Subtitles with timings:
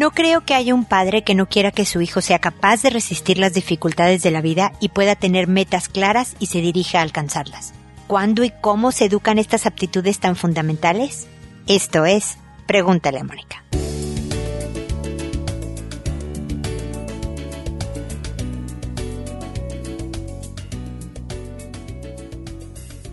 [0.00, 2.88] No creo que haya un padre que no quiera que su hijo sea capaz de
[2.88, 7.02] resistir las dificultades de la vida y pueda tener metas claras y se dirija a
[7.02, 7.74] alcanzarlas.
[8.06, 11.26] ¿Cuándo y cómo se educan estas aptitudes tan fundamentales?
[11.66, 13.62] Esto es, pregúntale a Mónica.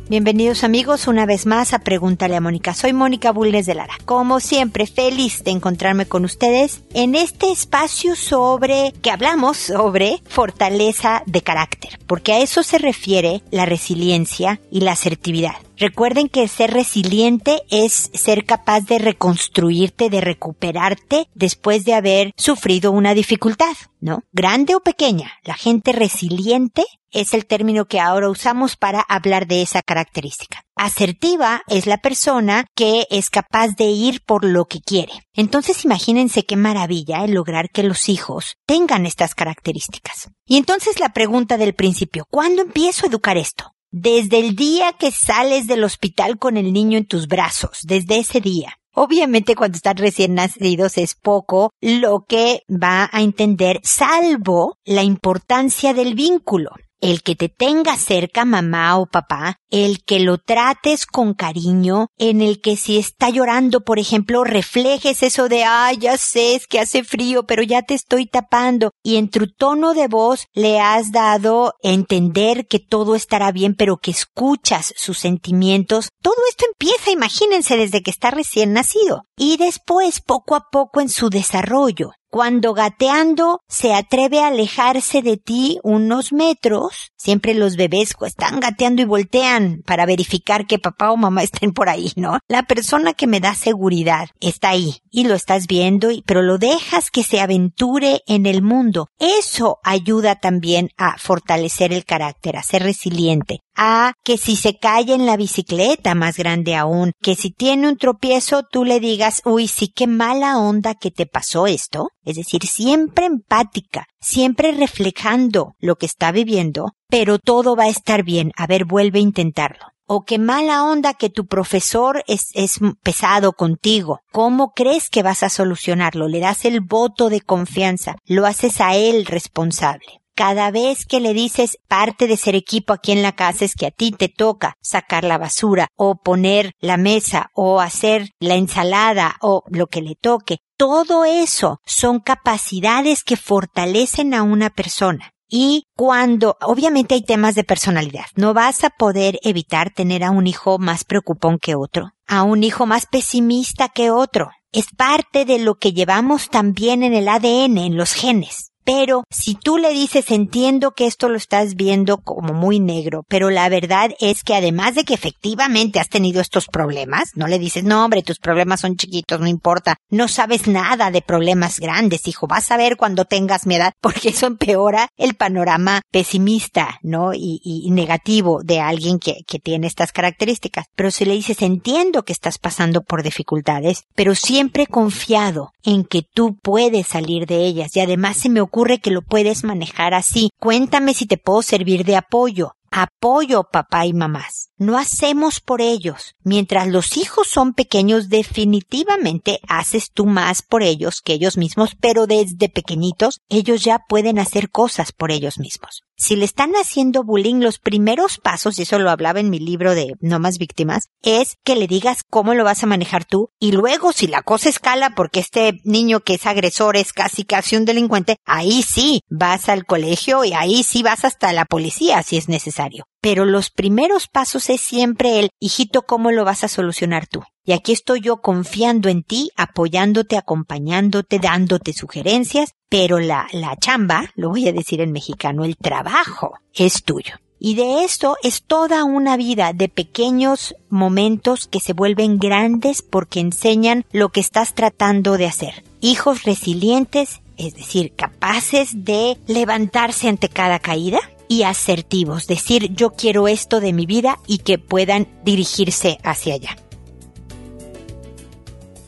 [0.09, 2.73] Bienvenidos amigos una vez más a Pregúntale a Mónica.
[2.73, 3.93] Soy Mónica Bulnes de Lara.
[4.05, 11.23] Como siempre, feliz de encontrarme con ustedes en este espacio sobre que hablamos sobre fortaleza
[11.25, 15.66] de carácter, porque a eso se refiere la resiliencia y la asertividad.
[15.79, 22.91] Recuerden que ser resiliente es ser capaz de reconstruirte, de recuperarte después de haber sufrido
[22.91, 24.23] una dificultad, ¿no?
[24.31, 25.33] Grande o pequeña.
[25.43, 30.63] La gente resiliente es el término que ahora usamos para hablar de esa característica.
[30.75, 35.13] Asertiva es la persona que es capaz de ir por lo que quiere.
[35.33, 40.31] Entonces imagínense qué maravilla el lograr que los hijos tengan estas características.
[40.47, 43.73] Y entonces la pregunta del principio, ¿cuándo empiezo a educar esto?
[43.91, 48.41] Desde el día que sales del hospital con el niño en tus brazos, desde ese
[48.41, 48.77] día.
[48.93, 55.93] Obviamente cuando están recién nacidos es poco lo que va a entender, salvo la importancia
[55.93, 61.33] del vínculo el que te tenga cerca mamá o papá, el que lo trates con
[61.33, 66.55] cariño, en el que si está llorando, por ejemplo, reflejes eso de, ay, ya sé,
[66.55, 70.45] es que hace frío, pero ya te estoy tapando, y en tu tono de voz
[70.53, 76.09] le has dado entender que todo estará bien, pero que escuchas sus sentimientos.
[76.21, 79.23] Todo esto empieza, imagínense, desde que está recién nacido.
[79.37, 85.37] Y después, poco a poco en su desarrollo, cuando gateando se atreve a alejarse de
[85.37, 91.17] ti unos metros, siempre los bebés están gateando y voltean para verificar que papá o
[91.17, 92.39] mamá estén por ahí, ¿no?
[92.47, 97.11] La persona que me da seguridad está ahí y lo estás viendo, pero lo dejas
[97.11, 99.09] que se aventure en el mundo.
[99.19, 105.13] Eso ayuda también a fortalecer el carácter, a ser resiliente, a que si se cae
[105.13, 109.67] en la bicicleta, más grande aún, que si tiene un tropiezo tú le digas, uy,
[109.67, 112.09] sí, qué mala onda que te pasó esto.
[112.25, 118.23] Es decir, siempre empática, siempre reflejando lo que está viviendo, pero todo va a estar
[118.23, 118.51] bien.
[118.57, 119.85] A ver, vuelve a intentarlo.
[120.09, 124.21] O qué mala onda que tu profesor es, es pesado contigo.
[124.31, 126.29] ¿Cómo crees que vas a solucionarlo?
[126.29, 128.15] Le das el voto de confianza.
[128.25, 133.11] Lo haces a él responsable cada vez que le dices parte de ser equipo aquí
[133.11, 136.95] en la casa es que a ti te toca sacar la basura o poner la
[136.95, 140.59] mesa o hacer la ensalada o lo que le toque.
[140.77, 145.31] Todo eso son capacidades que fortalecen a una persona.
[145.49, 150.45] Y cuando, obviamente hay temas de personalidad, no vas a poder evitar tener a un
[150.45, 154.51] hijo más preocupón que otro, a un hijo más pesimista que otro.
[154.71, 158.66] Es parte de lo que llevamos también en el ADN, en los genes.
[158.87, 163.49] Pero si tú le dices, entiendo que esto lo estás viendo como muy negro, pero
[163.49, 167.83] la verdad es que además de que efectivamente has tenido estos problemas, no le dices,
[167.83, 172.47] no hombre, tus problemas son chiquitos, no importa, no sabes nada de problemas grandes, hijo,
[172.47, 177.33] vas a ver cuando tengas mi edad, porque eso empeora el panorama pesimista, ¿no?
[177.33, 180.85] Y, negativo de alguien que, que tiene estas características.
[180.95, 186.21] Pero si le dices, entiendo que estás pasando por dificultades, pero siempre confiado en que
[186.21, 190.13] tú puedes salir de ellas y además se me ocurre ocurre que lo puedes manejar
[190.13, 190.51] así.
[190.59, 192.73] Cuéntame si te puedo servir de apoyo.
[192.99, 194.71] Apoyo, papá y mamás.
[194.75, 196.33] No hacemos por ellos.
[196.43, 202.25] Mientras los hijos son pequeños, definitivamente haces tú más por ellos que ellos mismos, pero
[202.25, 206.05] desde pequeñitos ellos ya pueden hacer cosas por ellos mismos.
[206.19, 209.93] Si le están haciendo bullying, los primeros pasos, y eso lo hablaba en mi libro
[209.93, 213.73] de No más víctimas, es que le digas cómo lo vas a manejar tú y
[213.73, 217.85] luego si la cosa escala porque este niño que es agresor es casi casi un
[217.85, 222.49] delincuente, ahí sí vas al colegio y ahí sí vas hasta la policía si es
[222.49, 222.86] necesario.
[223.21, 227.43] Pero los primeros pasos es siempre el, hijito, ¿cómo lo vas a solucionar tú?
[227.65, 234.31] Y aquí estoy yo confiando en ti, apoyándote, acompañándote, dándote sugerencias, pero la, la chamba,
[234.35, 237.35] lo voy a decir en mexicano, el trabajo es tuyo.
[237.59, 243.39] Y de esto es toda una vida de pequeños momentos que se vuelven grandes porque
[243.39, 245.83] enseñan lo que estás tratando de hacer.
[245.99, 253.47] Hijos resilientes, es decir, capaces de levantarse ante cada caída, y asertivos, decir yo quiero
[253.47, 256.77] esto de mi vida y que puedan dirigirse hacia allá.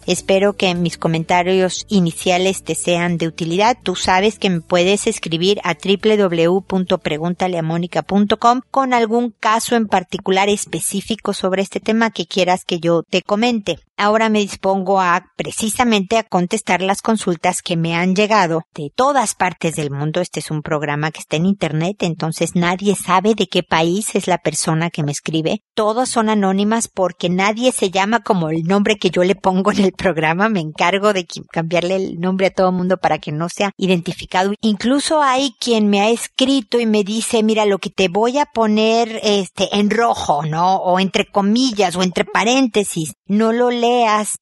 [0.10, 3.78] Espero que mis comentarios iniciales te sean de utilidad.
[3.84, 11.62] Tú sabes que me puedes escribir a www.preguntaleamónica.com con algún caso en particular específico sobre
[11.62, 13.78] este tema que quieras que yo te comente.
[14.00, 19.36] Ahora me dispongo a precisamente a contestar las consultas que me han llegado de todas
[19.36, 20.22] partes del mundo.
[20.22, 24.28] Este es un programa que está en internet, entonces nadie sabe de qué país es
[24.28, 25.62] la persona que me escribe.
[25.76, 29.80] Todas son anónimas porque nadie se llama como el nombre que yo le pongo en
[29.80, 30.50] el programa.
[30.50, 34.54] Me encargo de cambiarle el nombre a todo el mundo para que no sea identificado.
[34.62, 38.46] Incluso hay quien me ha escrito y me dice, mira, lo que te voy a
[38.46, 40.78] poner este en rojo, ¿no?
[40.78, 43.14] O entre comillas o entre paréntesis.
[43.26, 43.70] No lo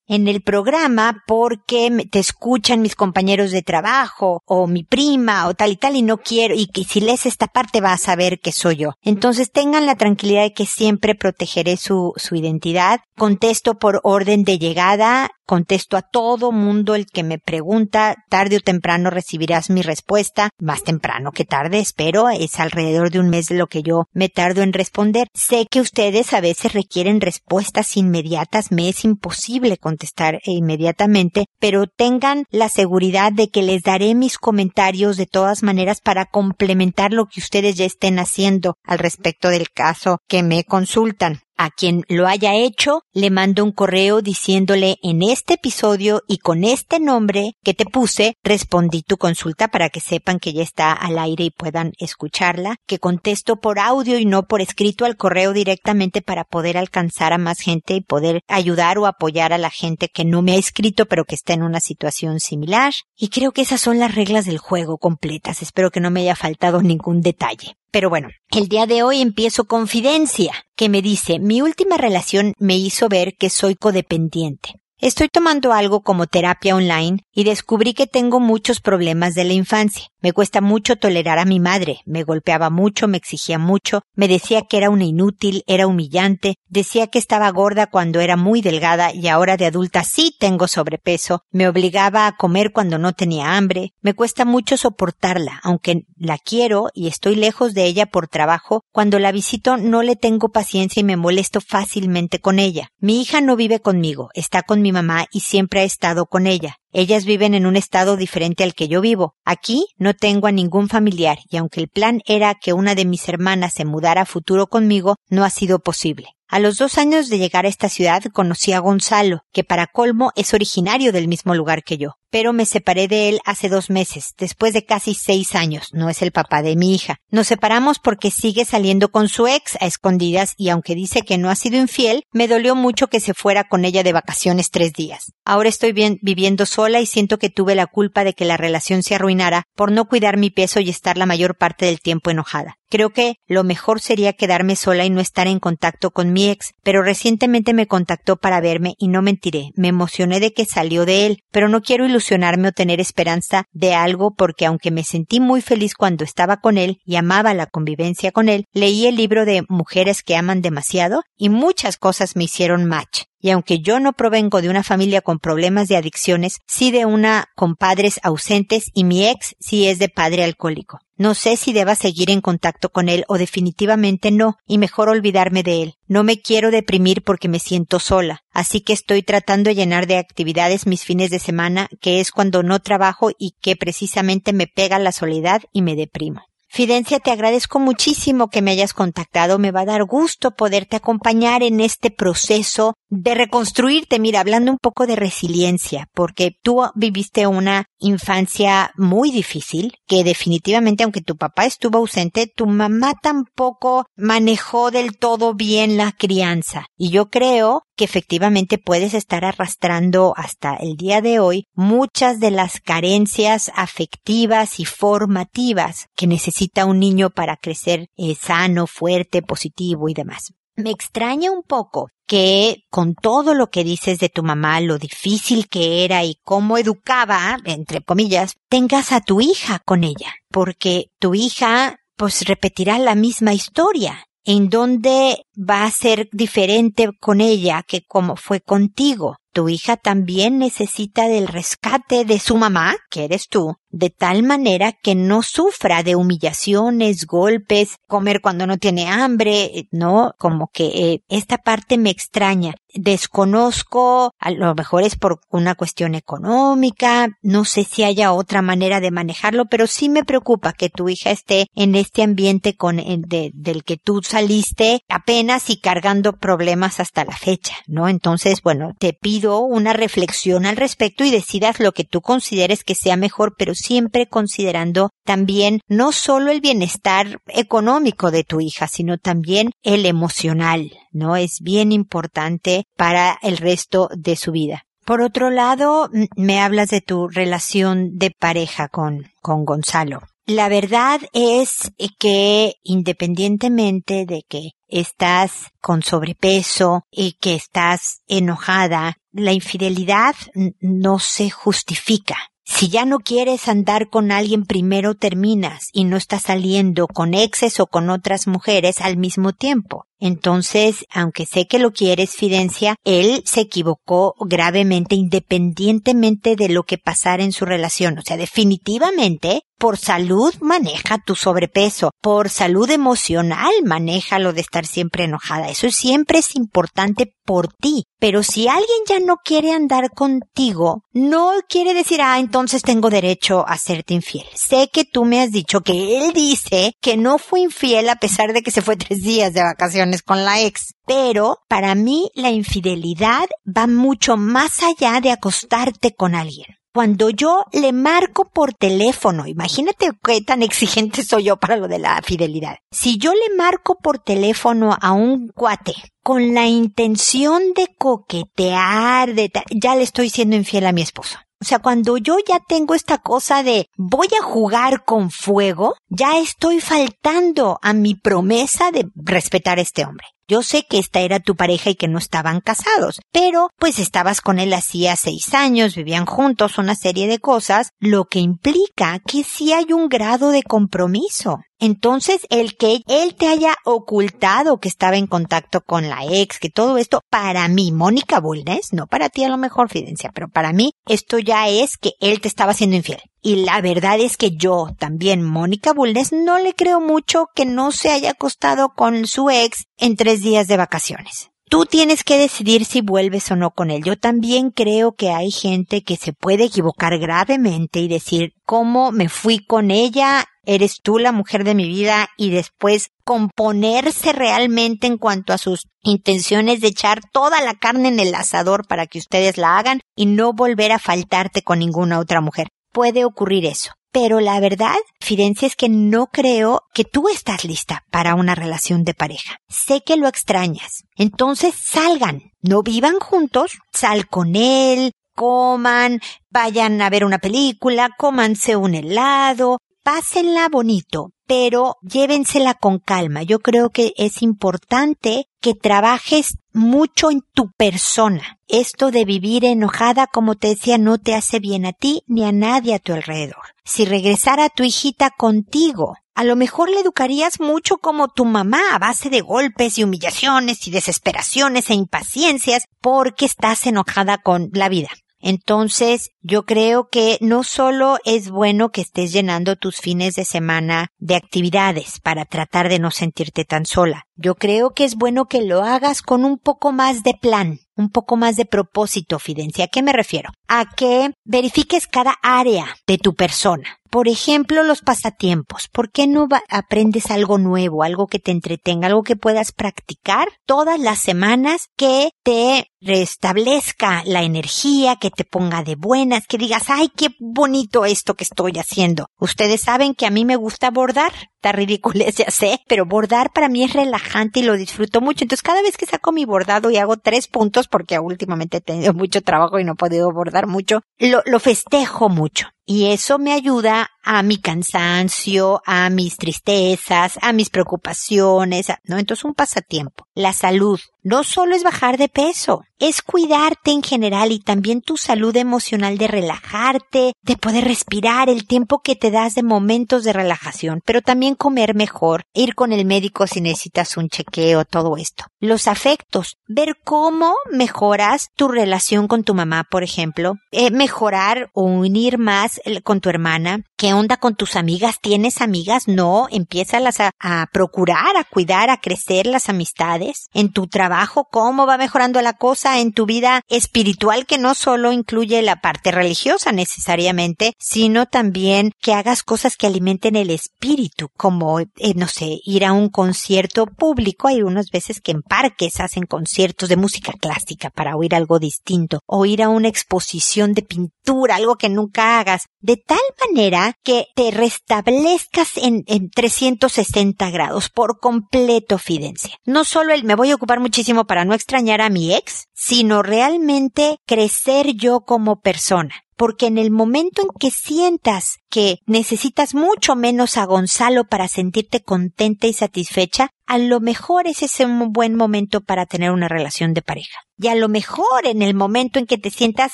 [0.07, 5.71] en el programa porque te escuchan mis compañeros de trabajo o mi prima o tal
[5.71, 8.51] y tal y no quiero y que si lees esta parte vas a saber que
[8.51, 8.93] soy yo.
[9.01, 12.99] Entonces tengan la tranquilidad de que siempre protegeré su, su identidad.
[13.17, 18.59] Contesto por orden de llegada Contesto a todo mundo el que me pregunta, tarde o
[18.59, 23.67] temprano recibirás mi respuesta, más temprano que tarde, espero, es alrededor de un mes lo
[23.67, 25.29] que yo me tardo en responder.
[25.33, 32.43] Sé que ustedes a veces requieren respuestas inmediatas, me es imposible contestar inmediatamente, pero tengan
[32.51, 37.39] la seguridad de que les daré mis comentarios de todas maneras para complementar lo que
[37.39, 41.39] ustedes ya estén haciendo al respecto del caso que me consultan.
[41.59, 46.63] A quien lo haya hecho, le mando un correo diciéndole en este episodio y con
[46.63, 51.17] este nombre que te puse, respondí tu consulta para que sepan que ya está al
[51.17, 56.21] aire y puedan escucharla, que contesto por audio y no por escrito al correo directamente
[56.21, 60.25] para poder alcanzar a más gente y poder ayudar o apoyar a la gente que
[60.25, 62.93] no me ha escrito pero que está en una situación similar.
[63.15, 65.63] Y creo que esas son las reglas del juego completas.
[65.63, 67.77] Espero que no me haya faltado ningún detalle.
[67.97, 72.77] Pero bueno, el día de hoy empiezo confidencia, que me dice, mi última relación me
[72.77, 74.75] hizo ver que soy codependiente.
[74.99, 80.07] Estoy tomando algo como terapia online y descubrí que tengo muchos problemas de la infancia.
[80.19, 84.63] Me cuesta mucho tolerar a mi madre, me golpeaba mucho, me exigía mucho, me decía
[84.67, 89.27] que era una inútil, era humillante, decía que estaba gorda cuando era muy delgada y
[89.27, 94.15] ahora de adulta sí tengo sobrepeso, me obligaba a comer cuando no tenía hambre, me
[94.15, 99.31] cuesta mucho soportarla, aunque la quiero y estoy lejos de ella por trabajo, cuando la
[99.31, 102.89] visito no le tengo paciencia y me molesto fácilmente con ella.
[102.97, 106.77] Mi hija no vive conmigo, está con mi mamá y siempre ha estado con ella.
[106.93, 109.35] Ellas viven en un estado diferente al que yo vivo.
[109.43, 113.27] Aquí no tengo a ningún familiar y aunque el plan era que una de mis
[113.27, 116.29] hermanas se mudara a futuro conmigo, no ha sido posible.
[116.47, 120.31] A los dos años de llegar a esta ciudad conocí a Gonzalo, que para colmo
[120.37, 124.33] es originario del mismo lugar que yo pero me separé de él hace dos meses,
[124.37, 125.87] después de casi seis años.
[125.93, 127.17] No es el papá de mi hija.
[127.29, 131.49] Nos separamos porque sigue saliendo con su ex a escondidas y aunque dice que no
[131.49, 135.31] ha sido infiel, me dolió mucho que se fuera con ella de vacaciones tres días.
[135.45, 139.03] Ahora estoy bien, viviendo sola y siento que tuve la culpa de que la relación
[139.03, 142.77] se arruinara por no cuidar mi peso y estar la mayor parte del tiempo enojada.
[142.89, 146.73] Creo que lo mejor sería quedarme sola y no estar en contacto con mi ex,
[146.83, 151.25] pero recientemente me contactó para verme y no mentiré, me emocioné de que salió de
[151.25, 155.61] él, pero no quiero ilusionarme o tener esperanza de algo porque aunque me sentí muy
[155.61, 159.63] feliz cuando estaba con él y amaba la convivencia con él, leí el libro de
[159.69, 163.23] Mujeres que aman demasiado y muchas cosas me hicieron match.
[163.39, 167.45] Y aunque yo no provengo de una familia con problemas de adicciones, sí de una
[167.55, 170.99] con padres ausentes y mi ex sí es de padre alcohólico.
[171.19, 175.63] No sé si deba seguir en contacto con él o definitivamente no, y mejor olvidarme
[175.63, 175.93] de él.
[176.07, 180.17] No me quiero deprimir porque me siento sola, así que estoy tratando de llenar de
[180.17, 184.99] actividades mis fines de semana, que es cuando no trabajo y que precisamente me pega
[184.99, 186.43] la soledad y me deprimo.
[186.69, 189.57] Fidencia, te agradezco muchísimo que me hayas contactado.
[189.57, 194.19] Me va a dar gusto poderte acompañar en este proceso de reconstruirte.
[194.19, 201.03] Mira, hablando un poco de resiliencia, porque tú viviste una infancia muy difícil, que definitivamente,
[201.03, 206.85] aunque tu papá estuvo ausente, tu mamá tampoco manejó del todo bien la crianza.
[206.97, 212.51] Y yo creo que efectivamente puedes estar arrastrando hasta el día de hoy muchas de
[212.51, 220.07] las carencias afectivas y formativas que necesita un niño para crecer eh, sano, fuerte, positivo
[220.07, 220.53] y demás.
[220.75, 225.67] Me extraña un poco que con todo lo que dices de tu mamá, lo difícil
[225.67, 231.33] que era y cómo educaba, entre comillas, tengas a tu hija con ella, porque tu
[231.33, 238.05] hija pues repetirá la misma historia en donde va a ser diferente con ella que
[238.07, 239.35] como fue contigo.
[239.51, 244.91] Tu hija también necesita del rescate de su mamá, que eres tú, de tal manera
[244.91, 250.33] que no sufra de humillaciones, golpes, comer cuando no tiene hambre, ¿no?
[250.37, 252.75] Como que eh, esta parte me extraña.
[252.93, 258.99] Desconozco, a lo mejor es por una cuestión económica, no sé si haya otra manera
[258.99, 263.23] de manejarlo, pero sí me preocupa que tu hija esté en este ambiente con el
[263.23, 268.07] de, del que tú saliste apenas y cargando problemas hasta la fecha, ¿no?
[268.07, 272.95] Entonces, bueno, te pido una reflexión al respecto y decidas lo que tú consideres que
[272.95, 279.17] sea mejor, pero siempre considerando también no solo el bienestar económico de tu hija, sino
[279.17, 281.37] también el emocional, ¿no?
[281.37, 284.83] Es bien importante para el resto de su vida.
[285.05, 290.19] Por otro lado, me hablas de tu relación de pareja con, con Gonzalo.
[290.45, 299.53] La verdad es que independientemente de que estás con sobrepeso y que estás enojada, la
[299.53, 300.35] infidelidad
[300.81, 302.37] no se justifica.
[302.69, 307.79] Si ya no quieres andar con alguien, primero terminas y no estás saliendo con exes
[307.79, 310.05] o con otras mujeres al mismo tiempo.
[310.19, 316.97] Entonces, aunque sé que lo quieres, Fidencia, él se equivocó gravemente independientemente de lo que
[316.97, 318.19] pasara en su relación.
[318.19, 324.85] O sea, definitivamente, por salud maneja tu sobrepeso, por salud emocional maneja lo de estar
[324.85, 325.69] siempre enojada.
[325.69, 328.03] Eso siempre es importante por ti.
[328.19, 333.63] Pero si alguien ya no quiere andar contigo, no quiere decir, ah, entonces tengo derecho
[333.67, 334.45] a serte infiel.
[334.55, 338.53] Sé que tú me has dicho que él dice que no fue infiel a pesar
[338.53, 340.95] de que se fue tres días de vacaciones con la ex.
[341.05, 346.76] Pero para mí la infidelidad va mucho más allá de acostarte con alguien.
[346.97, 351.99] Cuando yo le marco por teléfono, imagínate qué tan exigente soy yo para lo de
[351.99, 352.77] la fidelidad.
[352.89, 359.51] Si yo le marco por teléfono a un cuate con la intención de coquetear, de
[359.79, 361.37] ya le estoy siendo infiel a mi esposo.
[361.61, 366.39] O sea, cuando yo ya tengo esta cosa de voy a jugar con fuego, ya
[366.39, 370.25] estoy faltando a mi promesa de respetar a este hombre.
[370.49, 374.39] Yo sé que esta era tu pareja y que no estaban casados, pero pues estabas
[374.39, 379.43] con él hacía seis años, vivían juntos, una serie de cosas, lo que implica que
[379.43, 381.59] sí hay un grado de compromiso.
[381.79, 386.69] Entonces, el que él te haya ocultado que estaba en contacto con la ex, que
[386.69, 390.71] todo esto, para mí, Mónica Bulnes, no para ti a lo mejor, Fidencia, pero para
[390.71, 393.19] mí, esto ya es que él te estaba siendo infiel.
[393.47, 397.93] Y la verdad es que yo también, Mónica Bulnes, no le creo mucho que no
[397.93, 401.49] se haya acostado con su ex en tres días de vacaciones.
[401.69, 404.03] Tú tienes que decidir si vuelves o no con él.
[404.03, 409.29] Yo también creo que hay gente que se puede equivocar gravemente y decir, ¿cómo me
[409.29, 410.43] fui con ella?
[410.65, 415.87] Eres tú la mujer de mi vida y después componerse realmente en cuanto a sus
[416.01, 420.25] intenciones de echar toda la carne en el asador para que ustedes la hagan y
[420.25, 422.67] no volver a faltarte con ninguna otra mujer.
[422.97, 423.91] Puede ocurrir eso.
[424.11, 429.03] Pero la verdad, Fidencia, es que no creo que tú estás lista para una relación
[429.03, 429.59] de pareja.
[429.69, 431.03] Sé que lo extrañas.
[431.15, 432.41] Entonces salgan.
[432.59, 433.77] No vivan juntos.
[433.93, 435.11] Sal con él.
[435.35, 436.21] Coman.
[436.49, 438.09] Vayan a ver una película.
[438.17, 439.77] Cómanse un helado.
[440.01, 443.41] Pásenla bonito pero llévensela con calma.
[443.41, 448.59] Yo creo que es importante que trabajes mucho en tu persona.
[448.67, 452.51] Esto de vivir enojada, como te decía, no te hace bien a ti ni a
[452.51, 453.73] nadie a tu alrededor.
[453.83, 458.99] Si regresara tu hijita contigo, a lo mejor le educarías mucho como tu mamá a
[458.99, 465.09] base de golpes y humillaciones y desesperaciones e impaciencias porque estás enojada con la vida.
[465.39, 471.09] Entonces, yo creo que no solo es bueno que estés llenando tus fines de semana
[471.17, 474.23] de actividades para tratar de no sentirte tan sola.
[474.35, 478.09] Yo creo que es bueno que lo hagas con un poco más de plan, un
[478.09, 479.85] poco más de propósito, Fidencia.
[479.85, 480.51] ¿A qué me refiero?
[480.67, 483.96] A que verifiques cada área de tu persona.
[484.09, 485.87] Por ejemplo, los pasatiempos.
[485.91, 490.99] ¿Por qué no aprendes algo nuevo, algo que te entretenga, algo que puedas practicar todas
[490.99, 497.09] las semanas que te restablezca la energía, que te ponga de buenas, que digas, ay,
[497.15, 499.27] qué bonito esto que estoy haciendo.
[499.39, 501.31] Ustedes saben que a mí me gusta bordar.
[501.55, 505.43] Está ridículo, ya sé, pero bordar para mí es relajante y lo disfruto mucho.
[505.43, 509.13] Entonces, cada vez que saco mi bordado y hago tres puntos, porque últimamente he tenido
[509.13, 512.67] mucho trabajo y no he podido bordar mucho, lo festejo mucho.
[512.89, 519.17] Y eso me ayuda a mi cansancio, a mis tristezas, a mis preocupaciones, ¿no?
[519.17, 520.27] Entonces un pasatiempo.
[520.35, 525.17] La salud no solo es bajar de peso, es cuidarte en general y también tu
[525.17, 530.33] salud emocional de relajarte, de poder respirar el tiempo que te das de momentos de
[530.33, 535.45] relajación, pero también comer mejor, ir con el médico si necesitas un chequeo, todo esto.
[535.59, 541.83] Los afectos, ver cómo mejoras tu relación con tu mamá, por ejemplo, eh, mejorar o
[541.83, 545.15] unir más con tu hermana, ¿Qué onda con tus amigas?
[545.19, 546.07] ¿Tienes amigas?
[546.07, 550.49] No, empiézalas a, a procurar, a cuidar, a crecer las amistades.
[550.53, 552.99] En tu trabajo, ¿cómo va mejorando la cosa?
[552.99, 559.15] En tu vida espiritual que no solo incluye la parte religiosa necesariamente, sino también que
[559.15, 564.47] hagas cosas que alimenten el espíritu, como, eh, no sé, ir a un concierto público.
[564.47, 569.21] Hay unas veces que en parques hacen conciertos de música clásica para oír algo distinto,
[569.25, 574.27] o ir a una exposición de pintura, algo que nunca hagas, de tal manera que
[574.35, 579.57] te restablezcas en, en 360 grados por completo, Fidencia.
[579.65, 583.23] No solo el me voy a ocupar muchísimo para no extrañar a mi ex, sino
[583.23, 590.15] realmente crecer yo como persona porque en el momento en que sientas que necesitas mucho
[590.15, 595.35] menos a Gonzalo para sentirte contenta y satisfecha, a lo mejor ese es un buen
[595.35, 597.39] momento para tener una relación de pareja.
[597.57, 599.93] Y a lo mejor en el momento en que te sientas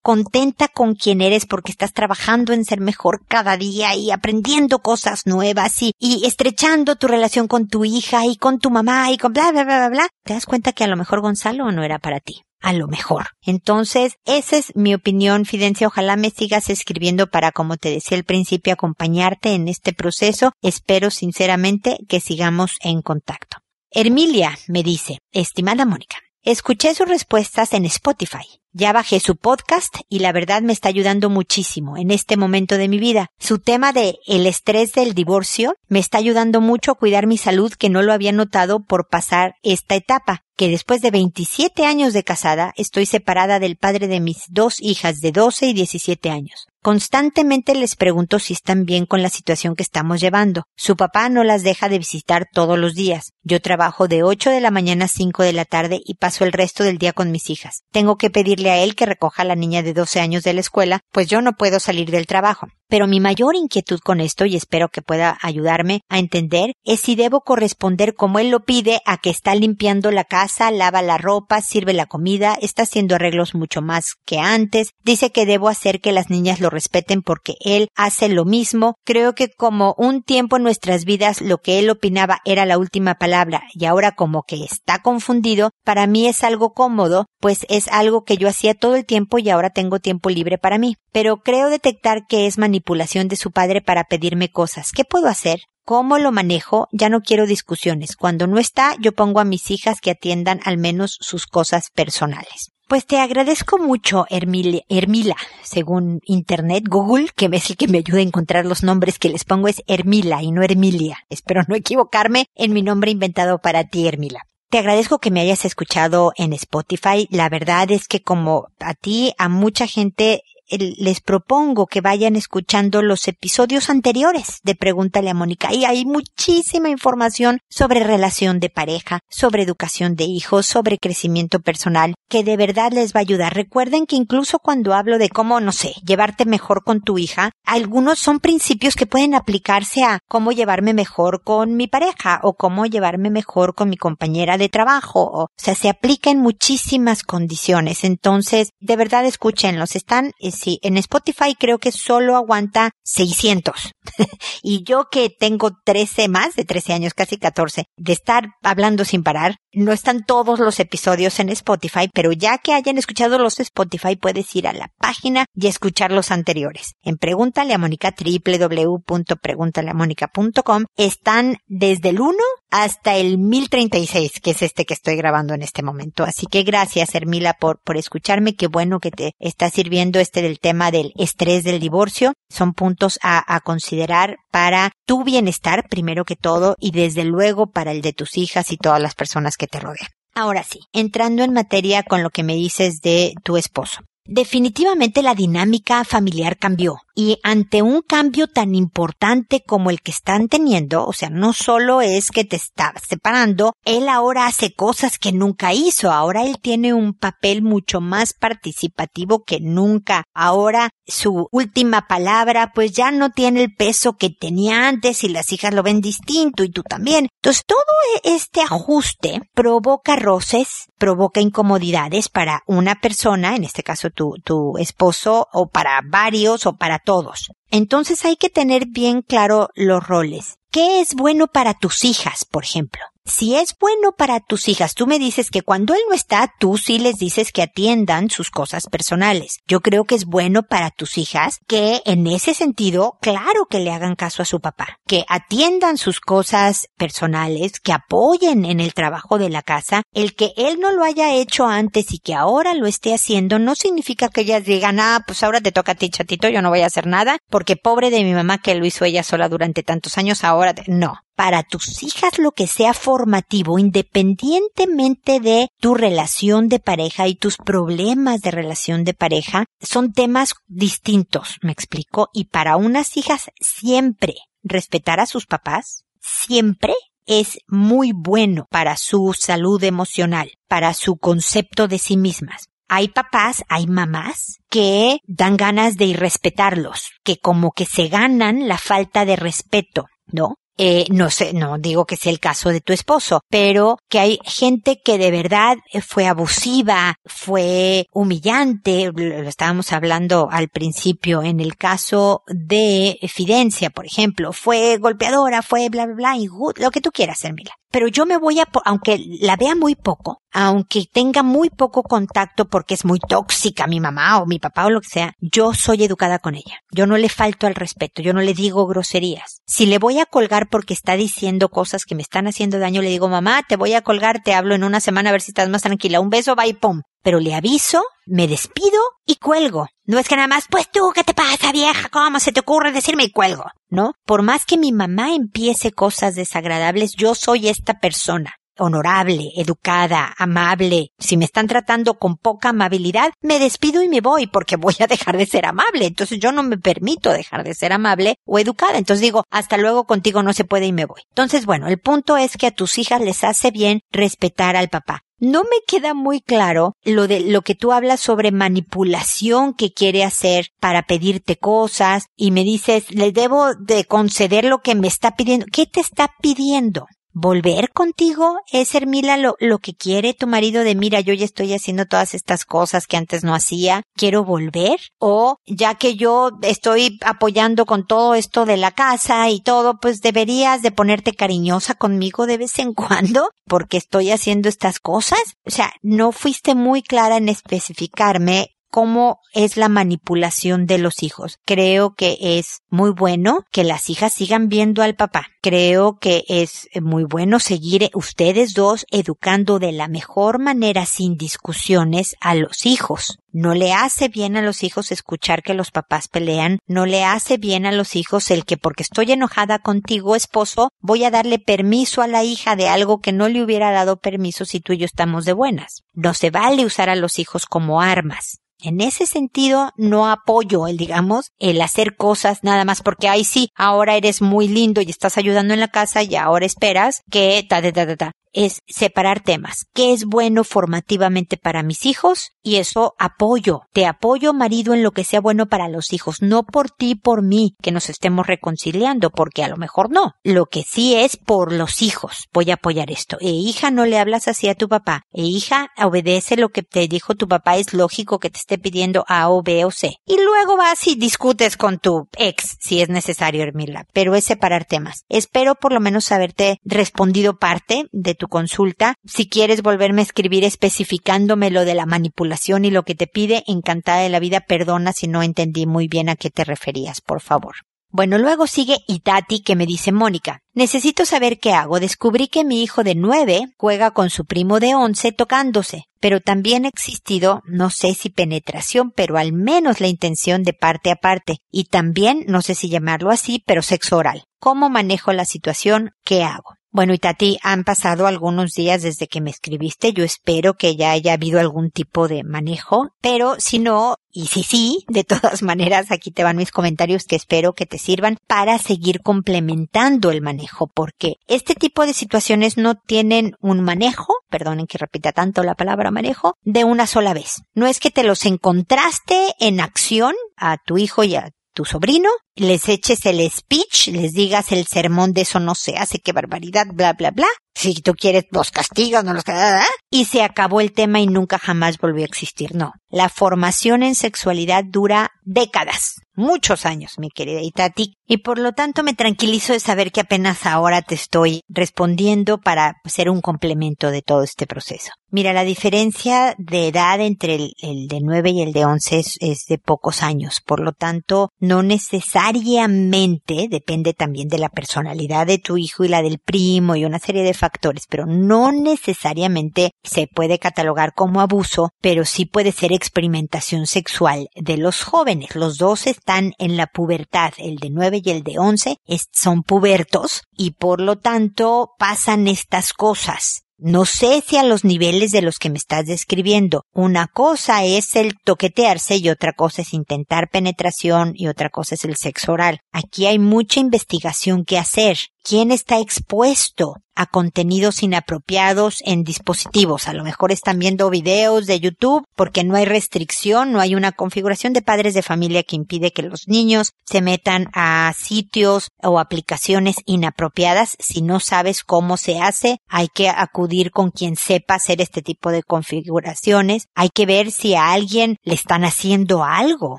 [0.00, 5.26] contenta con quien eres porque estás trabajando en ser mejor cada día y aprendiendo cosas
[5.26, 9.32] nuevas y, y estrechando tu relación con tu hija y con tu mamá y con
[9.32, 11.98] bla, bla, bla, bla, bla, te das cuenta que a lo mejor Gonzalo no era
[11.98, 13.28] para ti a lo mejor.
[13.42, 15.86] Entonces, esa es mi opinión, Fidencia.
[15.86, 20.52] Ojalá me sigas escribiendo para, como te decía al principio, acompañarte en este proceso.
[20.62, 23.58] Espero sinceramente que sigamos en contacto.
[23.90, 28.60] Hermilia me dice, estimada Mónica, escuché sus respuestas en Spotify.
[28.78, 32.86] Ya bajé su podcast y la verdad me está ayudando muchísimo en este momento de
[32.86, 33.26] mi vida.
[33.36, 37.72] Su tema de el estrés del divorcio me está ayudando mucho a cuidar mi salud
[37.72, 42.24] que no lo había notado por pasar esta etapa que después de 27 años de
[42.24, 46.66] casada estoy separada del padre de mis dos hijas de 12 y 17 años.
[46.82, 50.64] Constantemente les pregunto si están bien con la situación que estamos llevando.
[50.76, 53.32] Su papá no las deja de visitar todos los días.
[53.42, 56.52] Yo trabajo de 8 de la mañana a 5 de la tarde y paso el
[56.52, 57.82] resto del día con mis hijas.
[57.92, 60.60] Tengo que pedirle a él que recoja a la niña de 12 años de la
[60.60, 62.68] escuela, pues yo no puedo salir del trabajo.
[62.90, 67.16] Pero mi mayor inquietud con esto, y espero que pueda ayudarme a entender, es si
[67.16, 71.60] debo corresponder como él lo pide a que está limpiando la casa, lava la ropa,
[71.60, 76.12] sirve la comida, está haciendo arreglos mucho más que antes, dice que debo hacer que
[76.12, 78.94] las niñas lo respeten porque él hace lo mismo.
[79.04, 83.16] Creo que como un tiempo en nuestras vidas lo que él opinaba era la última
[83.16, 88.24] palabra y ahora como que está confundido, para mí es algo cómodo, pues es algo
[88.24, 90.96] que yo hacía todo el tiempo y ahora tengo tiempo libre para mí.
[91.12, 94.92] Pero creo detectar que es manipulación de su padre para pedirme cosas.
[94.92, 95.60] ¿Qué puedo hacer?
[95.84, 96.88] ¿Cómo lo manejo?
[96.92, 98.14] Ya no quiero discusiones.
[98.16, 102.72] Cuando no está, yo pongo a mis hijas que atiendan al menos sus cosas personales.
[102.88, 108.22] Pues te agradezco mucho, Hermila, según Internet, Google, que es el que me ayuda a
[108.22, 111.18] encontrar los nombres que les pongo es Hermila y no Hermilia.
[111.28, 114.47] Espero no equivocarme en mi nombre inventado para ti, Hermila.
[114.70, 117.26] Te agradezco que me hayas escuchado en Spotify.
[117.30, 123.02] La verdad es que como a ti, a mucha gente les propongo que vayan escuchando
[123.02, 125.72] los episodios anteriores de Pregúntale a Mónica.
[125.72, 132.14] Y hay muchísima información sobre relación de pareja, sobre educación de hijos, sobre crecimiento personal,
[132.28, 133.54] que de verdad les va a ayudar.
[133.54, 138.18] Recuerden que incluso cuando hablo de cómo, no sé, llevarte mejor con tu hija, algunos
[138.18, 143.30] son principios que pueden aplicarse a cómo llevarme mejor con mi pareja o cómo llevarme
[143.30, 145.30] mejor con mi compañera de trabajo.
[145.32, 148.04] O, sea, se aplica en muchísimas condiciones.
[148.04, 149.96] Entonces, de verdad escúchenlos.
[149.96, 153.92] Están, sí, en Spotify creo que solo aguanta 600.
[154.62, 159.22] y yo que tengo 13 más de 13 años, casi 14, de estar hablando sin
[159.22, 164.16] parar, no están todos los episodios en Spotify, pero ya que hayan escuchado los Spotify
[164.16, 166.92] puedes ir a la página y escuchar los anteriores.
[167.02, 172.36] En Pregúntale a Mónica, www.preguntaleamónica.com, están desde el 1
[172.70, 176.24] hasta el 1036, que es este que estoy grabando en este momento.
[176.24, 178.54] Así que gracias, Hermila, por, por escucharme.
[178.54, 182.34] Qué bueno que te está sirviendo este del tema del estrés del divorcio.
[182.48, 187.92] Son puntos a, a considerar para tu bienestar, primero que todo, y desde luego para
[187.92, 190.08] el de tus hijas y todas las personas que te rodean.
[190.34, 194.02] Ahora sí, entrando en materia con lo que me dices de tu esposo.
[194.30, 200.46] Definitivamente la dinámica familiar cambió y ante un cambio tan importante como el que están
[200.46, 205.32] teniendo, o sea, no solo es que te está separando, él ahora hace cosas que
[205.32, 212.06] nunca hizo, ahora él tiene un papel mucho más participativo que nunca, ahora su última
[212.06, 216.00] palabra pues ya no tiene el peso que tenía antes y las hijas lo ven
[216.00, 217.28] distinto y tú también.
[217.42, 217.78] Entonces todo
[218.22, 225.48] este ajuste provoca roces, provoca incomodidades para una persona, en este caso tu, tu esposo,
[225.52, 227.52] o para varios, o para todos.
[227.70, 230.58] Entonces hay que tener bien claro los roles.
[230.70, 233.00] ¿Qué es bueno para tus hijas, por ejemplo?
[233.28, 236.76] Si es bueno para tus hijas, tú me dices que cuando él no está, tú
[236.76, 239.58] sí les dices que atiendan sus cosas personales.
[239.66, 243.92] Yo creo que es bueno para tus hijas que en ese sentido, claro que le
[243.92, 249.38] hagan caso a su papá, que atiendan sus cosas personales, que apoyen en el trabajo
[249.38, 250.02] de la casa.
[250.12, 253.74] El que él no lo haya hecho antes y que ahora lo esté haciendo no
[253.74, 256.80] significa que ellas digan, ah, pues ahora te toca a ti, chatito, yo no voy
[256.80, 260.18] a hacer nada, porque pobre de mi mamá que lo hizo ella sola durante tantos
[260.18, 266.80] años, ahora no para tus hijas lo que sea formativo, independientemente de tu relación de
[266.80, 272.76] pareja y tus problemas de relación de pareja, son temas distintos, me explico, y para
[272.76, 276.92] unas hijas siempre respetar a sus papás, siempre
[277.24, 282.66] es muy bueno para su salud emocional, para su concepto de sí mismas.
[282.88, 288.76] Hay papás, hay mamás que dan ganas de irrespetarlos, que como que se ganan la
[288.76, 290.56] falta de respeto, ¿no?
[290.78, 294.38] Eh, no sé, no digo que sea el caso de tu esposo, pero que hay
[294.44, 301.76] gente que de verdad fue abusiva, fue humillante, lo estábamos hablando al principio en el
[301.76, 307.10] caso de Fidencia, por ejemplo, fue golpeadora, fue bla bla bla, y lo que tú
[307.10, 311.70] quieras, Hermila pero yo me voy a, aunque la vea muy poco, aunque tenga muy
[311.70, 315.32] poco contacto porque es muy tóxica mi mamá o mi papá o lo que sea,
[315.40, 316.80] yo soy educada con ella.
[316.90, 319.60] Yo no le falto al respeto, yo no le digo groserías.
[319.66, 323.10] Si le voy a colgar porque está diciendo cosas que me están haciendo daño, le
[323.10, 325.68] digo, mamá, te voy a colgar, te hablo en una semana a ver si estás
[325.68, 326.20] más tranquila.
[326.20, 329.88] Un beso, bye, pum pero le aviso, me despido y cuelgo.
[330.04, 332.08] No es que nada más, pues tú, ¿qué te pasa, vieja?
[332.08, 333.64] ¿Cómo se te ocurre decirme y cuelgo?
[333.88, 334.12] ¿No?
[334.24, 341.10] Por más que mi mamá empiece cosas desagradables, yo soy esta persona honorable, educada, amable.
[341.18, 345.06] Si me están tratando con poca amabilidad, me despido y me voy porque voy a
[345.06, 346.06] dejar de ser amable.
[346.06, 348.98] Entonces yo no me permito dejar de ser amable o educada.
[348.98, 351.22] Entonces digo, hasta luego contigo no se puede y me voy.
[351.30, 355.22] Entonces bueno, el punto es que a tus hijas les hace bien respetar al papá.
[355.40, 360.24] No me queda muy claro lo de lo que tú hablas sobre manipulación que quiere
[360.24, 365.36] hacer para pedirte cosas y me dices, le debo de conceder lo que me está
[365.36, 365.66] pidiendo.
[365.72, 367.06] ¿Qué te está pidiendo?
[367.32, 368.58] Volver contigo?
[368.72, 372.34] ¿Es Hermila lo, lo que quiere tu marido de mira, yo ya estoy haciendo todas
[372.34, 374.98] estas cosas que antes no hacía, quiero volver?
[375.18, 380.20] O ya que yo estoy apoyando con todo esto de la casa y todo, pues
[380.20, 385.40] deberías de ponerte cariñosa conmigo de vez en cuando porque estoy haciendo estas cosas?
[385.64, 391.58] O sea, no fuiste muy clara en especificarme cómo es la manipulación de los hijos.
[391.64, 395.46] Creo que es muy bueno que las hijas sigan viendo al papá.
[395.62, 402.36] Creo que es muy bueno seguir ustedes dos educando de la mejor manera sin discusiones
[402.40, 403.38] a los hijos.
[403.50, 407.56] No le hace bien a los hijos escuchar que los papás pelean, no le hace
[407.56, 412.22] bien a los hijos el que porque estoy enojada contigo, esposo, voy a darle permiso
[412.22, 415.06] a la hija de algo que no le hubiera dado permiso si tú y yo
[415.06, 416.04] estamos de buenas.
[416.12, 418.60] No se vale usar a los hijos como armas.
[418.80, 423.70] En ese sentido, no apoyo el, digamos, el hacer cosas nada más porque, ay, sí,
[423.74, 427.82] ahora eres muy lindo y estás ayudando en la casa y ahora esperas que ta,
[427.82, 429.86] ta, ta, ta, ta es separar temas.
[429.94, 432.52] ¿Qué es bueno formativamente para mis hijos?
[432.62, 433.82] Y eso apoyo.
[433.92, 436.42] Te apoyo, marido, en lo que sea bueno para los hijos.
[436.42, 440.32] No por ti, por mí, que nos estemos reconciliando, porque a lo mejor no.
[440.42, 442.48] Lo que sí es por los hijos.
[442.52, 443.38] Voy a apoyar esto.
[443.40, 445.22] E hija, no le hablas así a tu papá.
[445.32, 447.76] E hija, obedece lo que te dijo tu papá.
[447.76, 450.16] Es lógico que te esté pidiendo A o B o C.
[450.26, 454.06] Y luego vas y discutes con tu ex, si es necesario, Hermila.
[454.12, 455.24] Pero es separar temas.
[455.28, 459.14] Espero por lo menos haberte respondido parte de tu consulta.
[459.26, 463.64] Si quieres volverme a escribir especificándome lo de la manipulación y lo que te pide,
[463.66, 467.42] encantada de la vida, perdona si no entendí muy bien a qué te referías, por
[467.42, 467.74] favor.
[468.10, 472.00] Bueno, luego sigue Itati que me dice Mónica, necesito saber qué hago.
[472.00, 476.86] Descubrí que mi hijo de nueve juega con su primo de once tocándose, pero también
[476.86, 481.58] ha existido, no sé si penetración, pero al menos la intención de parte a parte,
[481.70, 484.44] y también, no sé si llamarlo así, pero sexo oral.
[484.58, 486.12] ¿Cómo manejo la situación?
[486.24, 486.77] ¿Qué hago?
[486.90, 490.14] Bueno, y Tati, han pasado algunos días desde que me escribiste.
[490.14, 494.62] Yo espero que ya haya habido algún tipo de manejo, pero si no, y si
[494.62, 498.78] sí, de todas maneras, aquí te van mis comentarios que espero que te sirvan para
[498.78, 504.96] seguir complementando el manejo, porque este tipo de situaciones no tienen un manejo, perdonen que
[504.96, 507.62] repita tanto la palabra manejo, de una sola vez.
[507.74, 512.28] No es que te los encontraste en acción a tu hijo y a tu sobrino,
[512.56, 516.88] les eches el speech, les digas el sermón de eso no se hace, qué barbaridad,
[516.92, 517.46] bla, bla, bla.
[517.78, 521.60] Si tú quieres los castigos, no los castigos, y se acabó el tema y nunca
[521.60, 522.74] jamás volvió a existir.
[522.74, 522.92] No.
[523.08, 529.02] La formación en sexualidad dura décadas, muchos años, mi querida Itati, y por lo tanto
[529.02, 534.20] me tranquilizo de saber que apenas ahora te estoy respondiendo para ser un complemento de
[534.20, 535.12] todo este proceso.
[535.30, 539.78] Mira, la diferencia de edad entre el, de 9 y el de 11 es, de
[539.78, 540.62] pocos años.
[540.64, 546.22] Por lo tanto, no necesariamente, depende también de la personalidad de tu hijo y la
[546.22, 547.67] del primo y una serie de factores,
[548.08, 554.76] pero no necesariamente se puede catalogar como abuso, pero sí puede ser experimentación sexual de
[554.76, 555.54] los jóvenes.
[555.54, 557.52] Los dos están en la pubertad.
[557.58, 558.96] El de 9 y el de 11
[559.32, 563.64] son pubertos y por lo tanto pasan estas cosas.
[563.80, 566.82] No sé si a los niveles de los que me estás describiendo.
[566.92, 572.04] Una cosa es el toquetearse y otra cosa es intentar penetración y otra cosa es
[572.04, 572.80] el sexo oral.
[572.90, 575.18] Aquí hay mucha investigación que hacer.
[575.44, 580.06] ¿Quién está expuesto a contenidos inapropiados en dispositivos.
[580.06, 584.12] A lo mejor están viendo videos de YouTube porque no hay restricción, no hay una
[584.12, 589.18] configuración de padres de familia que impide que los niños se metan a sitios o
[589.18, 590.96] aplicaciones inapropiadas.
[591.00, 595.50] Si no sabes cómo se hace, hay que acudir con quien sepa hacer este tipo
[595.50, 596.86] de configuraciones.
[596.94, 599.98] Hay que ver si a alguien le están haciendo algo,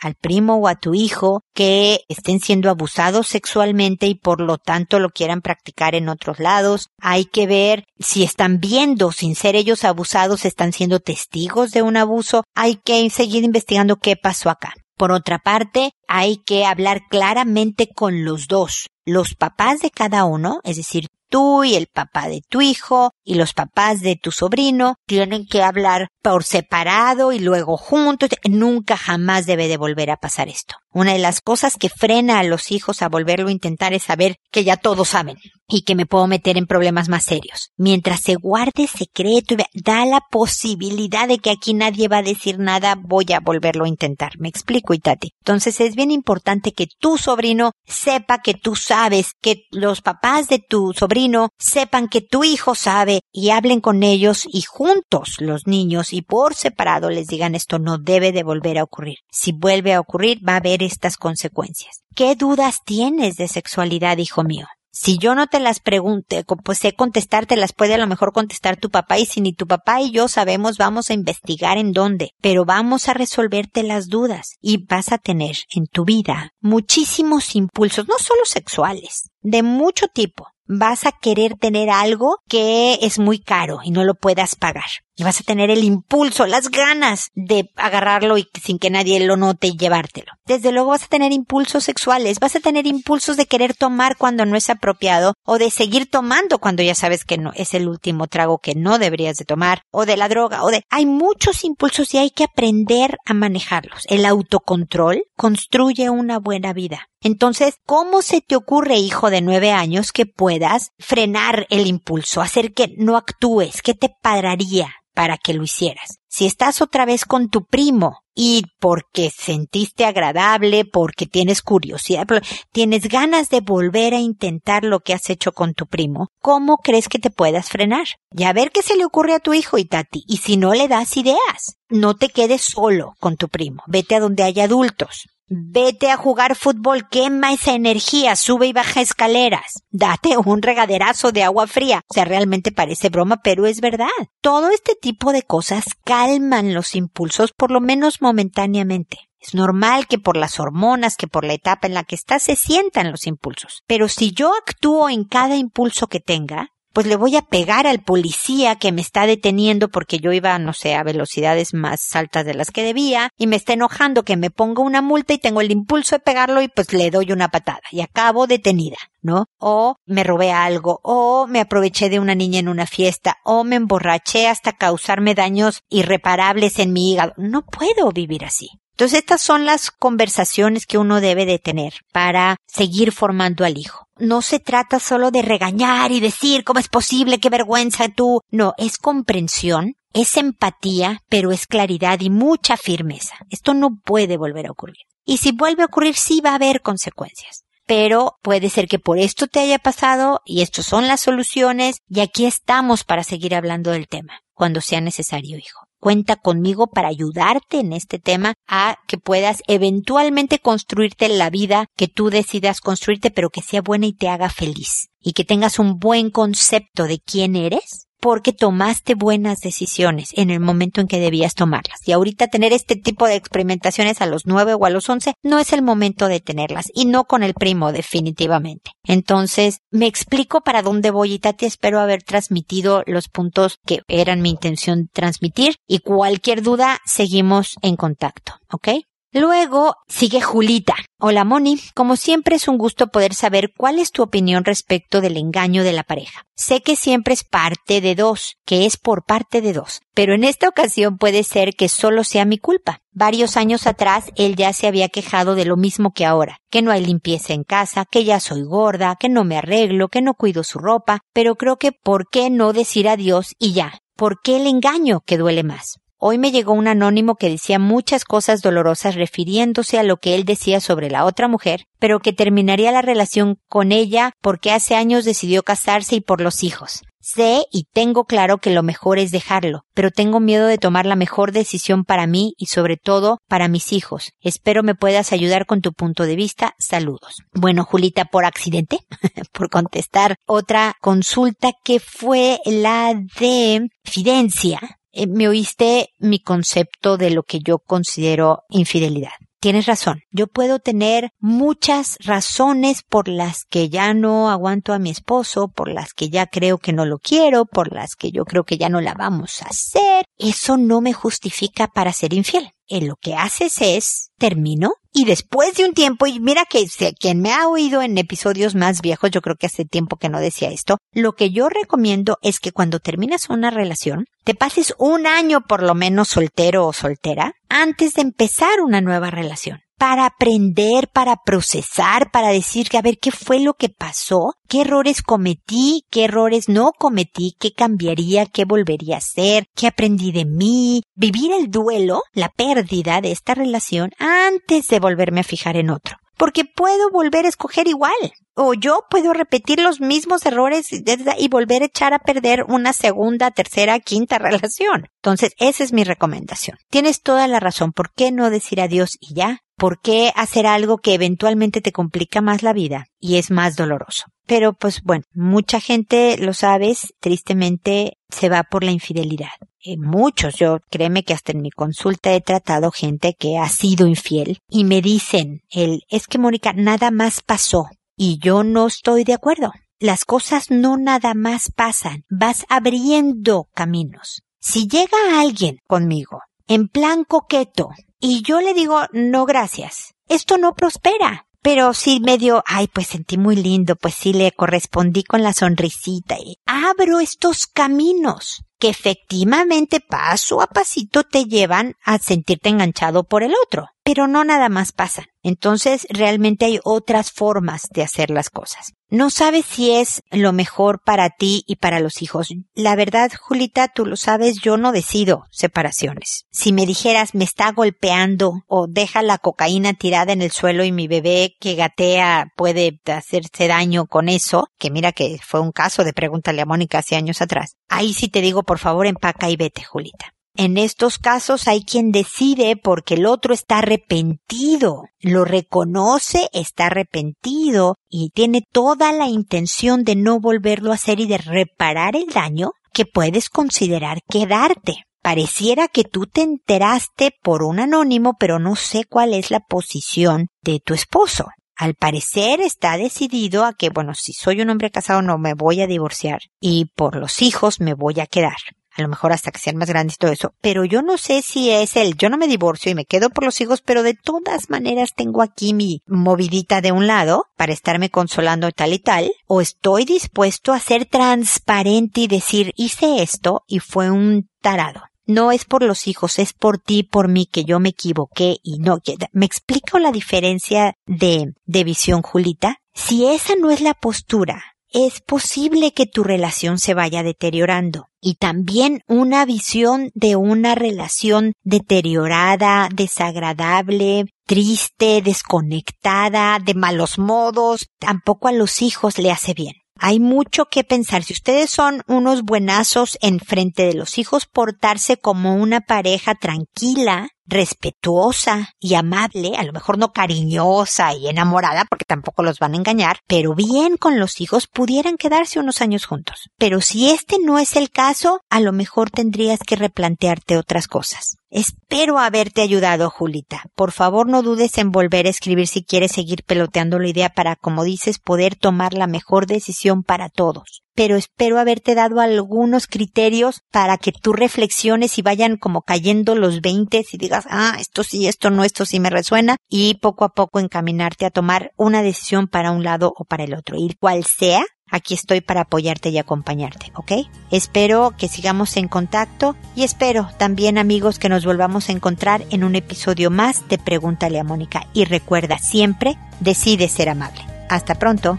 [0.00, 5.00] al primo o a tu hijo, que estén siendo abusados sexualmente y por lo tanto
[5.00, 9.84] lo quieran practicar en otros lados hay que ver si están viendo, sin ser ellos
[9.84, 12.44] abusados, están siendo testigos de un abuso.
[12.54, 14.72] Hay que seguir investigando qué pasó acá.
[14.96, 20.60] Por otra parte, hay que hablar claramente con los dos, los papás de cada uno,
[20.64, 24.94] es decir, tú y el papá de tu hijo y los papás de tu sobrino
[25.06, 28.30] tienen que hablar por separado y luego juntos.
[28.48, 30.76] Nunca jamás debe de volver a pasar esto.
[30.90, 34.36] Una de las cosas que frena a los hijos a volverlo a intentar es saber
[34.50, 35.36] que ya todos saben
[35.68, 37.72] y que me puedo meter en problemas más serios.
[37.76, 42.58] Mientras se guarde secreto y da la posibilidad de que aquí nadie va a decir
[42.58, 44.32] nada, voy a volverlo a intentar.
[44.38, 45.32] Me explico, Itati.
[45.40, 50.60] Entonces es bien importante que tu sobrino sepa que tú sabes, que los papás de
[50.60, 56.13] tu sobrino sepan que tu hijo sabe y hablen con ellos y juntos los niños
[56.14, 59.18] y por separado les digan esto no debe de volver a ocurrir.
[59.30, 62.02] Si vuelve a ocurrir va a haber estas consecuencias.
[62.14, 64.66] ¿Qué dudas tienes de sexualidad, hijo mío?
[64.96, 68.32] Si yo no te las pregunte, pues sé contestar, te las puede a lo mejor
[68.32, 71.90] contestar tu papá y si ni tu papá y yo sabemos, vamos a investigar en
[71.90, 77.56] dónde, pero vamos a resolverte las dudas y vas a tener en tu vida muchísimos
[77.56, 80.46] impulsos, no solo sexuales, de mucho tipo.
[80.66, 84.84] Vas a querer tener algo que es muy caro y no lo puedas pagar.
[85.16, 89.36] Y vas a tener el impulso, las ganas de agarrarlo y sin que nadie lo
[89.36, 90.32] note y llevártelo.
[90.44, 94.44] Desde luego vas a tener impulsos sexuales, vas a tener impulsos de querer tomar cuando
[94.44, 98.26] no es apropiado o de seguir tomando cuando ya sabes que no es el último
[98.26, 102.12] trago que no deberías de tomar o de la droga o de hay muchos impulsos
[102.14, 104.04] y hay que aprender a manejarlos.
[104.08, 107.08] El autocontrol construye una buena vida.
[107.20, 112.74] Entonces, ¿cómo se te ocurre, hijo de nueve años, que puedas frenar el impulso, hacer
[112.74, 113.80] que no actúes?
[113.80, 114.94] ¿Qué te pararía?
[115.14, 116.18] Para que lo hicieras.
[116.28, 122.26] Si estás otra vez con tu primo y porque sentiste agradable, porque tienes curiosidad,
[122.72, 127.08] tienes ganas de volver a intentar lo que has hecho con tu primo, ¿cómo crees
[127.08, 128.06] que te puedas frenar?
[128.32, 130.24] Y a ver qué se le ocurre a tu hijo y Tati.
[130.26, 133.84] Y si no le das ideas, no te quedes solo con tu primo.
[133.86, 135.28] Vete a donde haya adultos.
[135.46, 139.84] Vete a jugar fútbol, quema esa energía, sube y baja escaleras.
[139.90, 142.00] Date un regaderazo de agua fría.
[142.08, 144.08] O sea, realmente parece broma, pero es verdad.
[144.40, 149.18] Todo este tipo de cosas calman los impulsos, por lo menos momentáneamente.
[149.38, 152.56] Es normal que por las hormonas, que por la etapa en la que estás se
[152.56, 153.82] sientan los impulsos.
[153.86, 157.98] Pero si yo actúo en cada impulso que tenga, pues le voy a pegar al
[157.98, 162.54] policía que me está deteniendo porque yo iba, no sé, a velocidades más altas de
[162.54, 165.72] las que debía y me está enojando que me ponga una multa y tengo el
[165.72, 169.46] impulso de pegarlo y pues le doy una patada y acabo detenida, ¿no?
[169.58, 173.74] O me robé algo, o me aproveché de una niña en una fiesta, o me
[173.74, 177.34] emborraché hasta causarme daños irreparables en mi hígado.
[177.36, 178.70] No puedo vivir así.
[178.92, 184.03] Entonces estas son las conversaciones que uno debe de tener para seguir formando al hijo.
[184.16, 188.40] No se trata solo de regañar y decir cómo es posible, qué vergüenza tú.
[188.50, 193.36] No, es comprensión, es empatía, pero es claridad y mucha firmeza.
[193.50, 195.06] Esto no puede volver a ocurrir.
[195.24, 197.64] Y si vuelve a ocurrir, sí va a haber consecuencias.
[197.86, 202.20] Pero puede ser que por esto te haya pasado y estas son las soluciones y
[202.20, 207.78] aquí estamos para seguir hablando del tema cuando sea necesario, hijo cuenta conmigo para ayudarte
[207.80, 213.48] en este tema a que puedas eventualmente construirte la vida que tú decidas construirte, pero
[213.48, 215.08] que sea buena y te haga feliz.
[215.18, 220.58] Y que tengas un buen concepto de quién eres porque tomaste buenas decisiones en el
[220.58, 222.00] momento en que debías tomarlas.
[222.06, 225.58] Y ahorita tener este tipo de experimentaciones a los nueve o a los once no
[225.58, 228.92] es el momento de tenerlas y no con el primo definitivamente.
[229.02, 234.40] Entonces, me explico para dónde voy y Tati espero haber transmitido los puntos que eran
[234.40, 238.88] mi intención transmitir y cualquier duda seguimos en contacto, ¿ok?
[239.36, 240.94] Luego sigue Julita.
[241.18, 245.36] Hola Moni, como siempre es un gusto poder saber cuál es tu opinión respecto del
[245.36, 246.44] engaño de la pareja.
[246.54, 250.44] Sé que siempre es parte de dos, que es por parte de dos, pero en
[250.44, 253.00] esta ocasión puede ser que solo sea mi culpa.
[253.10, 256.92] Varios años atrás él ya se había quejado de lo mismo que ahora, que no
[256.92, 260.62] hay limpieza en casa, que ya soy gorda, que no me arreglo, que no cuido
[260.62, 263.98] su ropa, pero creo que ¿por qué no decir adiós y ya?
[264.14, 265.98] ¿Por qué el engaño que duele más?
[266.26, 270.46] Hoy me llegó un anónimo que decía muchas cosas dolorosas refiriéndose a lo que él
[270.46, 275.26] decía sobre la otra mujer, pero que terminaría la relación con ella porque hace años
[275.26, 277.02] decidió casarse y por los hijos.
[277.20, 281.14] Sé y tengo claro que lo mejor es dejarlo, pero tengo miedo de tomar la
[281.14, 284.32] mejor decisión para mí y sobre todo para mis hijos.
[284.40, 286.74] Espero me puedas ayudar con tu punto de vista.
[286.78, 287.42] Saludos.
[287.52, 289.00] Bueno, Julita, por accidente,
[289.52, 294.80] por contestar otra consulta que fue la de Fidencia
[295.14, 299.32] eh, me oíste mi concepto de lo que yo considero infidelidad.
[299.64, 300.20] Tienes razón.
[300.30, 305.88] Yo puedo tener muchas razones por las que ya no aguanto a mi esposo, por
[305.88, 308.90] las que ya creo que no lo quiero, por las que yo creo que ya
[308.90, 310.26] no la vamos a hacer.
[310.36, 312.73] Eso no me justifica para ser infiel.
[312.88, 316.86] Lo que haces es termino y después de un tiempo, y mira que
[317.18, 320.40] quien me ha oído en episodios más viejos, yo creo que hace tiempo que no
[320.40, 325.28] decía esto, lo que yo recomiendo es que cuando terminas una relación, te pases un
[325.28, 331.08] año por lo menos soltero o soltera antes de empezar una nueva relación para aprender,
[331.08, 336.04] para procesar, para decir que a ver qué fue lo que pasó, qué errores cometí,
[336.10, 341.52] qué errores no cometí, qué cambiaría, qué volvería a hacer, qué aprendí de mí, vivir
[341.52, 346.18] el duelo, la pérdida de esta relación antes de volverme a fijar en otro.
[346.36, 348.12] Porque puedo volver a escoger igual.
[348.56, 353.50] O yo puedo repetir los mismos errores y volver a echar a perder una segunda,
[353.50, 355.08] tercera, quinta relación.
[355.22, 356.78] Entonces, esa es mi recomendación.
[356.88, 357.92] Tienes toda la razón.
[357.92, 359.60] ¿Por qué no decir adiós y ya?
[359.76, 364.26] ¿Por qué hacer algo que eventualmente te complica más la vida y es más doloroso?
[364.46, 369.50] Pero pues bueno, mucha gente, lo sabes, tristemente se va por la infidelidad.
[369.82, 374.06] Eh, muchos, yo créeme que hasta en mi consulta he tratado gente que ha sido
[374.06, 379.24] infiel y me dicen, el, es que Mónica, nada más pasó y yo no estoy
[379.24, 379.72] de acuerdo.
[379.98, 384.42] Las cosas no nada más pasan, vas abriendo caminos.
[384.60, 390.74] Si llega alguien conmigo en plan coqueto y yo le digo, no gracias, esto no
[390.74, 391.46] prospera.
[391.62, 396.36] Pero sí medio, ay, pues sentí muy lindo, pues sí le correspondí con la sonrisita
[396.38, 403.42] y abro estos caminos que efectivamente paso a pasito te llevan a sentirte enganchado por
[403.42, 405.24] el otro pero no nada más pasa.
[405.42, 408.92] Entonces realmente hay otras formas de hacer las cosas.
[409.08, 412.48] No sabes si es lo mejor para ti y para los hijos.
[412.74, 416.46] La verdad, Julita, tú lo sabes, yo no decido separaciones.
[416.50, 420.92] Si me dijeras me está golpeando o deja la cocaína tirada en el suelo y
[420.92, 426.04] mi bebé que gatea puede hacerse daño con eso, que mira que fue un caso
[426.04, 427.76] de pregúntale a Mónica hace años atrás.
[427.88, 430.33] Ahí sí te digo, por favor, empaca y vete, Julita.
[430.56, 437.96] En estos casos hay quien decide porque el otro está arrepentido, lo reconoce, está arrepentido
[438.08, 442.70] y tiene toda la intención de no volverlo a hacer y de reparar el daño
[442.92, 445.04] que puedes considerar quedarte.
[445.22, 450.46] Pareciera que tú te enteraste por un anónimo, pero no sé cuál es la posición
[450.62, 451.46] de tu esposo.
[451.76, 455.80] Al parecer está decidido a que, bueno, si soy un hombre casado no me voy
[455.80, 458.54] a divorciar y por los hijos me voy a quedar
[458.96, 461.42] a lo mejor hasta que sean más grandes y todo eso, pero yo no sé
[461.42, 464.14] si es él, yo no me divorcio y me quedo por los hijos, pero de
[464.14, 469.32] todas maneras tengo aquí mi movidita de un lado para estarme consolando tal y tal,
[469.46, 475.02] o estoy dispuesto a ser transparente y decir hice esto y fue un tarado.
[475.26, 478.78] No es por los hijos, es por ti, por mí, que yo me equivoqué y
[478.78, 478.98] no.
[479.32, 482.76] ¿Me explico la diferencia de, de visión, Julita?
[482.92, 488.06] Si esa no es la postura, es posible que tu relación se vaya deteriorando.
[488.20, 498.46] Y también una visión de una relación deteriorada, desagradable, triste, desconectada, de malos modos, tampoco
[498.46, 499.74] a los hijos le hace bien.
[499.98, 501.24] Hay mucho que pensar.
[501.24, 507.28] Si ustedes son unos buenazos en frente de los hijos, portarse como una pareja tranquila,
[507.46, 512.76] respetuosa y amable, a lo mejor no cariñosa y enamorada, porque tampoco los van a
[512.76, 516.50] engañar, pero bien con los hijos pudieran quedarse unos años juntos.
[516.58, 521.36] Pero si este no es el caso, a lo mejor tendrías que replantearte otras cosas.
[521.54, 523.62] Espero haberte ayudado, Julita.
[523.76, 527.54] Por favor, no dudes en volver a escribir si quieres seguir peloteando la idea para,
[527.54, 530.82] como dices, poder tomar la mejor decisión para todos.
[530.94, 536.60] Pero espero haberte dado algunos criterios para que tú reflexiones y vayan como cayendo los
[536.60, 540.30] veinte y digas, ah, esto sí, esto no, esto sí me resuena y poco a
[540.30, 543.76] poco encaminarte a tomar una decisión para un lado o para el otro.
[543.76, 547.26] Y cual sea, Aquí estoy para apoyarte y acompañarte, ¿ok?
[547.50, 552.62] Espero que sigamos en contacto y espero también amigos que nos volvamos a encontrar en
[552.62, 554.86] un episodio más de Pregúntale a Mónica.
[554.92, 557.40] Y recuerda siempre, decide ser amable.
[557.68, 558.38] Hasta pronto.